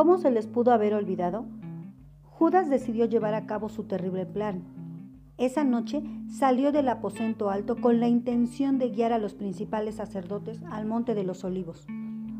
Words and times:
¿Cómo 0.00 0.16
se 0.16 0.30
les 0.30 0.46
pudo 0.46 0.72
haber 0.72 0.94
olvidado? 0.94 1.44
Judas 2.22 2.70
decidió 2.70 3.04
llevar 3.04 3.34
a 3.34 3.44
cabo 3.44 3.68
su 3.68 3.84
terrible 3.84 4.24
plan. 4.24 4.62
Esa 5.36 5.62
noche 5.62 6.02
salió 6.26 6.72
del 6.72 6.88
aposento 6.88 7.50
alto 7.50 7.76
con 7.76 8.00
la 8.00 8.08
intención 8.08 8.78
de 8.78 8.88
guiar 8.88 9.12
a 9.12 9.18
los 9.18 9.34
principales 9.34 9.96
sacerdotes 9.96 10.62
al 10.70 10.86
monte 10.86 11.14
de 11.14 11.24
los 11.24 11.44
olivos, 11.44 11.86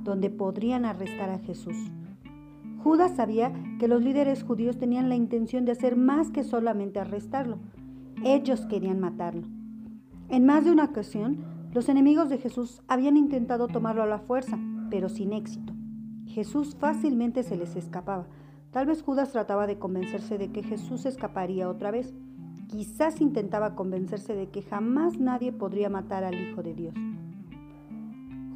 donde 0.05 0.31
podrían 0.31 0.87
arrestar 0.87 1.29
a 1.29 1.39
Jesús. 1.41 1.77
Judas 2.83 3.15
sabía 3.15 3.53
que 3.79 3.89
los 3.89 4.03
líderes 4.03 4.43
judíos 4.43 4.79
tenían 4.79 5.11
la 5.11 5.17
intención 5.17 5.67
de 5.67 5.73
hacer 5.73 5.97
más 5.97 6.31
que 6.31 6.45
solamente 6.45 6.99
arrestarlo. 6.99 7.59
Ellos 8.25 8.65
querían 8.71 9.01
matarlo. 9.01 9.47
En 10.31 10.47
más 10.47 10.65
de 10.65 10.71
una 10.71 10.85
ocasión, 10.85 11.45
los 11.75 11.91
enemigos 11.91 12.31
de 12.31 12.39
Jesús 12.39 12.81
habían 12.89 13.19
intentado 13.19 13.69
tomarlo 13.69 14.03
a 14.03 14.07
la 14.07 14.21
fuerza, 14.21 14.59
pero 14.89 15.11
sin 15.11 15.35
éxito. 15.35 15.75
Jesús 16.31 16.77
fácilmente 16.77 17.43
se 17.43 17.57
les 17.57 17.75
escapaba. 17.75 18.27
Tal 18.71 18.87
vez 18.87 19.03
Judas 19.03 19.33
trataba 19.33 19.67
de 19.67 19.79
convencerse 19.79 20.39
de 20.39 20.53
que 20.53 20.63
Jesús 20.63 21.05
escaparía 21.05 21.69
otra 21.69 21.91
vez. 21.91 22.15
Quizás 22.69 23.21
intentaba 23.21 23.75
convencerse 23.75 24.37
de 24.37 24.49
que 24.49 24.63
jamás 24.63 25.19
nadie 25.19 25.51
podría 25.51 25.91
matar 25.91 26.23
al 26.23 26.35
Hijo 26.35 26.63
de 26.63 26.75
Dios. 26.75 26.95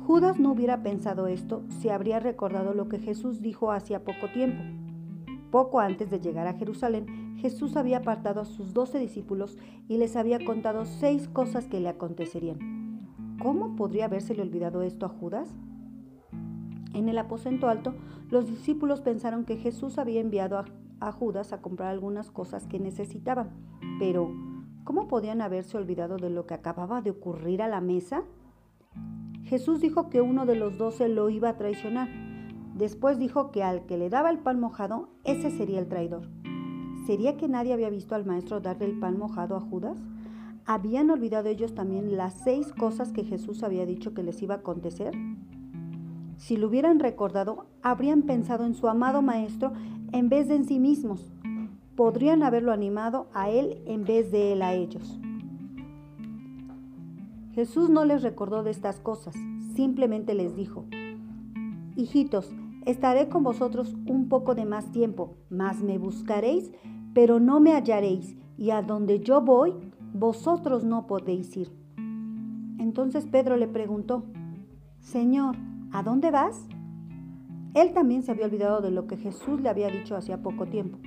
Judas 0.06 0.38
no 0.38 0.52
hubiera 0.52 0.84
pensado 0.84 1.27
esto 1.27 1.65
si 1.68 1.88
habría 1.88 2.20
recordado 2.20 2.74
lo 2.74 2.88
que 2.88 3.01
Jesús 3.01 3.42
dijo 3.42 3.73
hacía 3.73 4.04
poco 4.04 4.29
tiempo. 4.32 4.62
Poco 5.51 5.80
antes 5.80 6.10
de 6.10 6.20
llegar 6.20 6.46
a 6.46 6.54
Jerusalén, 6.54 7.37
Jesús 7.38 7.77
había 7.77 7.98
apartado 7.98 8.41
a 8.41 8.45
sus 8.45 8.73
doce 8.73 9.01
discípulos 9.01 9.59
y 9.88 9.98
les 9.98 10.15
había 10.15 10.45
contado 10.45 10.84
seis 10.84 11.27
cosas 11.27 11.66
que 11.66 11.80
le 11.80 11.88
acontecerían. 11.88 13.38
¿Cómo 13.43 13.74
podría 13.74 14.04
habérsele 14.04 14.43
olvidado 14.43 14.82
esto 14.82 15.06
a 15.06 15.09
Judas? 15.09 15.52
En 16.94 17.08
el 17.08 17.18
aposento 17.18 17.68
alto, 17.68 17.95
los 18.30 18.46
discípulos 18.46 19.00
pensaron 19.00 19.45
que 19.45 19.56
Jesús 19.56 19.98
había 19.98 20.20
enviado 20.20 20.64
a, 21.01 21.12
Judas 21.12 21.52
a 21.52 21.60
comprar 21.60 21.90
algunas 21.90 22.30
cosas 22.30 22.66
que 22.66 22.78
necesitaban, 22.78 23.51
pero 23.98 24.32
¿cómo 24.84 25.06
podían 25.06 25.42
haberse 25.42 25.76
olvidado 25.76 26.16
de 26.16 26.30
lo 26.30 26.46
que 26.46 26.54
acababa 26.54 27.02
de 27.02 27.10
ocurrir 27.10 27.60
a 27.60 27.68
la 27.68 27.82
mesa? 27.82 28.23
Jesús 29.42 29.80
dijo 29.80 30.09
que 30.09 30.23
uno 30.23 30.46
de 30.46 30.56
los 30.56 30.78
doce 30.78 31.09
lo 31.09 31.28
iba 31.28 31.51
a 31.51 31.56
traicionar. 31.59 32.09
Después 32.74 33.18
dijo 33.18 33.51
que 33.51 33.62
al 33.62 33.84
que 33.84 33.98
le 33.98 34.08
daba 34.08 34.30
el 34.30 34.38
pan 34.38 34.58
mojado, 34.58 35.10
ese 35.24 35.51
sería 35.51 35.80
el 35.80 35.88
traidor. 35.88 36.29
¿Sería 37.06 37.36
que 37.36 37.48
nadie 37.48 37.74
había 37.74 37.90
visto 37.90 38.14
al 38.14 38.24
maestro 38.24 38.60
darle 38.60 38.86
el 38.86 38.98
pan 38.98 39.18
mojado 39.18 39.56
a 39.56 39.60
Judas? 39.60 39.98
¿Habían 40.64 41.10
olvidado 41.10 41.51
ellos 41.51 41.74
también 41.74 42.16
las 42.16 42.32
seis 42.32 42.73
cosas 42.73 43.12
que 43.12 43.24
Jesús 43.24 43.62
había 43.62 43.84
dicho 43.84 44.14
que 44.14 44.23
les 44.23 44.40
iba 44.40 44.54
a 44.54 44.58
acontecer? 44.58 45.12
Si 46.37 46.57
lo 46.57 46.68
hubieran 46.68 46.99
recordado, 46.99 47.66
habrían 47.82 48.23
pensado 48.23 48.65
en 48.65 48.74
su 48.74 48.88
amado 48.88 49.23
maestro 49.23 49.73
en 50.13 50.29
vez 50.29 50.49
de 50.49 50.57
en 50.57 50.65
sí 50.65 50.79
mismos. 50.79 51.32
Podrían 51.96 52.43
haberlo 52.43 52.73
animado 52.73 53.29
a 53.35 53.51
él 53.51 53.82
en 53.87 54.04
vez 54.04 54.30
de 54.32 54.52
él 54.52 54.63
a 54.63 54.74
ellos. 54.74 55.18
Jesús 57.52 57.88
no 57.88 58.04
les 58.04 58.23
recordó 58.23 58.65
de 58.65 58.73
estas 58.73 58.99
cosas, 58.99 59.35
simplemente 59.76 60.35
les 60.35 60.57
dijo, 60.57 60.87
Hijitos, 61.95 62.52
estaré 62.85 63.29
con 63.29 63.45
vosotros 63.45 63.95
un 64.06 64.28
poco 64.28 64.56
de 64.56 64.65
más 64.65 64.91
tiempo, 64.91 65.37
mas 65.50 65.81
me 65.81 65.98
buscaréis, 65.98 66.72
pero 67.15 67.38
no 67.38 67.60
me 67.60 67.75
hallaréis, 67.75 68.37
y 68.59 68.71
a 68.71 68.82
donde 68.82 69.21
yo 69.21 69.41
voy, 69.41 69.72
vosotros 70.12 70.84
no 70.84 71.06
podéis 71.06 71.56
ir. 71.56 71.71
Entonces 72.78 73.26
Pedro 73.26 73.56
le 73.56 73.69
preguntó, 73.69 74.25
Señor, 74.98 75.56
¿a 75.94 76.03
dónde 76.03 76.32
vas? 76.32 76.66
Él 77.72 77.92
también 77.92 78.25
se 78.25 78.32
había 78.32 78.47
olvidado 78.47 78.81
de 78.81 78.91
lo 78.91 79.06
que 79.06 79.16
Jesús 79.16 79.60
le 79.60 79.69
había 79.69 79.88
dicho 79.88 80.16
hacía 80.16 80.42
poco 80.42 80.66
tiempo. 80.66 80.98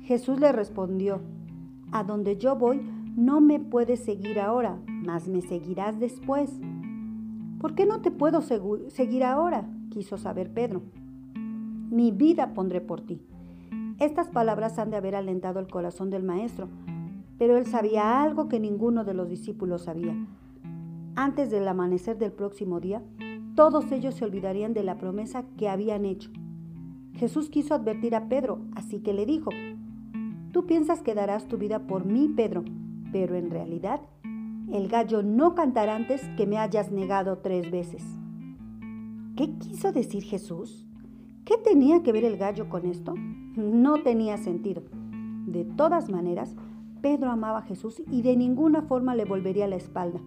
Jesús 0.00 0.40
le 0.40 0.52
respondió, 0.52 1.20
A 1.92 2.02
donde 2.02 2.38
yo 2.38 2.56
voy, 2.56 2.80
no 3.14 3.42
me 3.42 3.60
puedes 3.60 4.00
seguir 4.00 4.40
ahora, 4.40 4.78
mas 4.86 5.28
me 5.28 5.42
seguirás 5.42 6.00
después. 6.00 6.50
¿Por 7.60 7.74
qué 7.74 7.84
no 7.84 8.00
te 8.00 8.10
puedo 8.10 8.40
seguir 8.40 9.22
ahora? 9.22 9.68
quiso 9.90 10.16
saber 10.16 10.50
Pedro. 10.50 10.80
Mi 11.34 12.10
vida 12.10 12.54
pondré 12.54 12.80
por 12.80 13.02
ti. 13.02 13.20
Estas 13.98 14.28
palabras 14.28 14.78
han 14.78 14.90
de 14.90 14.96
haber 14.96 15.14
alentado 15.14 15.60
el 15.60 15.68
corazón 15.68 16.08
del 16.08 16.22
maestro, 16.22 16.68
pero 17.36 17.58
él 17.58 17.66
sabía 17.66 18.22
algo 18.22 18.48
que 18.48 18.60
ninguno 18.60 19.04
de 19.04 19.12
los 19.12 19.28
discípulos 19.28 19.82
sabía. 19.82 20.16
Antes 21.16 21.50
del 21.50 21.68
amanecer 21.68 22.16
del 22.16 22.32
próximo 22.32 22.80
día, 22.80 23.02
todos 23.60 23.92
ellos 23.92 24.14
se 24.14 24.24
olvidarían 24.24 24.72
de 24.72 24.82
la 24.82 24.96
promesa 24.96 25.44
que 25.58 25.68
habían 25.68 26.06
hecho. 26.06 26.30
Jesús 27.12 27.50
quiso 27.50 27.74
advertir 27.74 28.14
a 28.14 28.26
Pedro, 28.26 28.62
así 28.74 29.00
que 29.00 29.12
le 29.12 29.26
dijo, 29.26 29.50
Tú 30.50 30.64
piensas 30.64 31.02
que 31.02 31.14
darás 31.14 31.46
tu 31.46 31.58
vida 31.58 31.80
por 31.80 32.06
mí, 32.06 32.26
Pedro, 32.34 32.64
pero 33.12 33.34
en 33.34 33.50
realidad 33.50 34.00
el 34.72 34.88
gallo 34.88 35.22
no 35.22 35.54
cantará 35.54 35.94
antes 35.94 36.26
que 36.38 36.46
me 36.46 36.56
hayas 36.56 36.90
negado 36.90 37.36
tres 37.40 37.70
veces. 37.70 38.02
¿Qué 39.36 39.50
quiso 39.58 39.92
decir 39.92 40.22
Jesús? 40.22 40.86
¿Qué 41.44 41.58
tenía 41.58 42.02
que 42.02 42.12
ver 42.12 42.24
el 42.24 42.38
gallo 42.38 42.70
con 42.70 42.86
esto? 42.86 43.12
No 43.56 44.02
tenía 44.02 44.38
sentido. 44.38 44.84
De 45.44 45.66
todas 45.66 46.08
maneras, 46.08 46.56
Pedro 47.02 47.30
amaba 47.30 47.58
a 47.58 47.64
Jesús 47.64 48.02
y 48.10 48.22
de 48.22 48.38
ninguna 48.38 48.80
forma 48.80 49.14
le 49.14 49.26
volvería 49.26 49.68
la 49.68 49.76
espalda. 49.76 50.22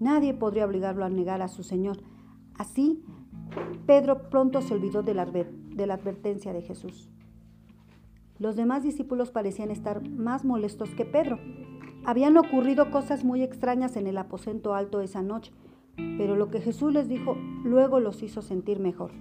Nadie 0.00 0.32
podría 0.32 0.64
obligarlo 0.64 1.04
a 1.04 1.10
negar 1.10 1.42
a 1.42 1.48
su 1.48 1.62
Señor. 1.62 1.98
Así, 2.58 3.02
Pedro 3.86 4.28
pronto 4.30 4.60
se 4.60 4.74
olvidó 4.74 5.02
de 5.02 5.14
la, 5.14 5.22
advertencia 5.22 6.52
de 6.52 6.62
Jesús. 6.62 7.08
Los 8.38 8.56
demás 8.56 8.82
discípulos 8.82 9.30
parecían 9.30 9.70
estar 9.70 10.06
más 10.08 10.44
molestos 10.44 10.90
que 10.90 11.04
Pedro. 11.04 11.38
Habían 12.04 12.36
ocurrido 12.36 12.90
cosas 12.90 13.24
muy 13.24 13.42
extrañas 13.42 13.96
en 13.96 14.06
el 14.06 14.18
aposento 14.18 14.74
alto 14.74 15.00
esa 15.00 15.22
noche, 15.22 15.52
pero 16.18 16.36
lo 16.36 16.50
que 16.50 16.60
Jesús 16.60 16.92
les 16.92 17.08
dijo 17.08 17.36
luego 17.64 18.00
los 18.00 18.22
hizo 18.22 18.42
sentir 18.42 18.78
mejor. 18.78 19.12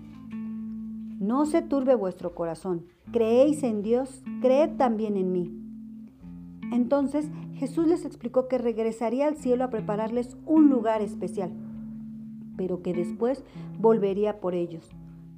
No 1.20 1.46
se 1.46 1.62
turbe 1.62 1.96
vuestro 1.96 2.36
corazón, 2.36 2.86
creéis 3.12 3.64
en 3.64 3.82
Dios, 3.82 4.22
creed 4.42 4.72
también 4.78 5.16
en 5.16 5.32
mí. 5.32 5.66
Entonces 6.72 7.30
Jesús 7.56 7.88
les 7.88 8.06
explicó 8.06 8.48
que 8.48 8.58
regresaría 8.58 9.28
al 9.28 9.38
cielo 9.38 9.64
a 9.64 9.70
prepararles 9.70 10.36
un 10.46 10.70
lugar 10.70 11.02
especial, 11.02 11.52
pero 12.58 12.82
que 12.82 12.94
después 12.94 13.44
volvería 13.80 14.40
por 14.40 14.56
ellos. 14.56 14.90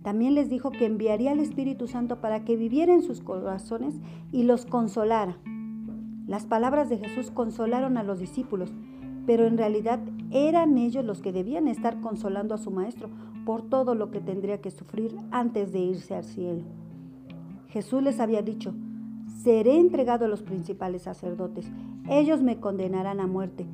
También 0.03 0.35
les 0.35 0.49
dijo 0.49 0.71
que 0.71 0.85
enviaría 0.85 1.31
al 1.31 1.39
Espíritu 1.39 1.87
Santo 1.87 2.21
para 2.21 2.45
que 2.45 2.55
viviera 2.55 2.93
en 2.93 3.01
sus 3.01 3.21
corazones 3.21 3.95
y 4.31 4.43
los 4.43 4.65
consolara. 4.65 5.37
Las 6.27 6.45
palabras 6.45 6.89
de 6.89 6.97
Jesús 6.97 7.31
consolaron 7.31 7.97
a 7.97 8.03
los 8.03 8.19
discípulos, 8.19 8.73
pero 9.25 9.45
en 9.45 9.57
realidad 9.57 9.99
eran 10.31 10.77
ellos 10.77 11.03
los 11.03 11.21
que 11.21 11.33
debían 11.33 11.67
estar 11.67 11.99
consolando 11.99 12.55
a 12.55 12.57
su 12.57 12.71
maestro 12.71 13.09
por 13.45 13.61
todo 13.61 13.95
lo 13.95 14.11
que 14.11 14.21
tendría 14.21 14.61
que 14.61 14.71
sufrir 14.71 15.15
antes 15.31 15.71
de 15.71 15.79
irse 15.79 16.15
al 16.15 16.23
cielo. 16.23 16.63
Jesús 17.67 18.01
les 18.01 18.19
había 18.19 18.41
dicho, 18.41 18.73
seré 19.43 19.77
entregado 19.79 20.25
a 20.25 20.27
los 20.29 20.41
principales 20.41 21.03
sacerdotes, 21.03 21.69
ellos 22.09 22.41
me 22.41 22.59
condenarán 22.59 23.19
a 23.19 23.27
muerte, 23.27 23.65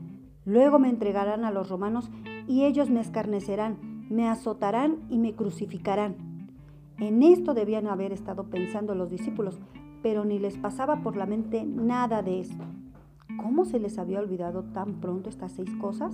luego 0.45 0.79
me 0.79 0.89
entregarán 0.89 1.45
a 1.45 1.51
los 1.51 1.69
romanos 1.69 2.09
y 2.47 2.65
ellos 2.65 2.89
me 2.89 3.01
escarnecerán, 3.01 3.77
me 4.09 4.27
azotarán 4.27 4.99
y 5.09 5.17
me 5.17 5.33
crucificarán. 5.33 6.15
En 6.99 7.23
esto 7.23 7.53
debían 7.53 7.87
haber 7.87 8.11
estado 8.13 8.45
pensando 8.45 8.95
los 8.95 9.09
discípulos, 9.09 9.59
pero 10.01 10.25
ni 10.25 10.39
les 10.39 10.57
pasaba 10.57 11.01
por 11.01 11.15
la 11.15 11.25
mente 11.25 11.63
nada 11.65 12.21
de 12.21 12.39
esto. 12.39 12.63
¿Cómo 13.41 13.65
se 13.65 13.79
les 13.79 13.97
había 13.97 14.19
olvidado 14.19 14.63
tan 14.63 15.01
pronto 15.01 15.29
estas 15.29 15.53
seis 15.53 15.73
cosas? 15.81 16.13